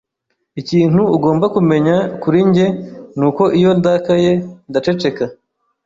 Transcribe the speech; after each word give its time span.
Ikintu 0.61 1.01
ugomba 1.15 1.45
kumenya 1.55 1.95
kuri 2.21 2.39
njye 2.49 2.65
nuko 3.17 3.43
iyo 3.57 3.71
ndakaye, 3.79 4.31
ndaceceka. 4.69 5.23